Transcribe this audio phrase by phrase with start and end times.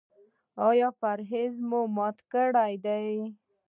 [0.67, 3.05] ایا پرهیز مو مات کړی دی؟